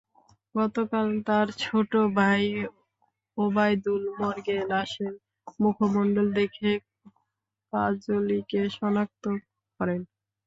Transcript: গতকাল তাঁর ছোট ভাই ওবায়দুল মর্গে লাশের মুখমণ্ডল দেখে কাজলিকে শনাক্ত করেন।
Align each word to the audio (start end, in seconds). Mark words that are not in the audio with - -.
গতকাল 0.55 1.07
তাঁর 1.27 1.47
ছোট 1.63 1.91
ভাই 2.17 2.43
ওবায়দুল 3.37 4.03
মর্গে 4.19 4.57
লাশের 4.71 5.13
মুখমণ্ডল 5.59 6.27
দেখে 6.39 6.71
কাজলিকে 7.73 8.61
শনাক্ত 8.77 9.23
করেন। 9.79 10.01